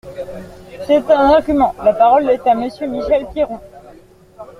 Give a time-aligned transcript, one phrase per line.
[0.87, 1.75] C’est un argument!
[1.85, 3.59] La parole est à Monsieur Michel Piron.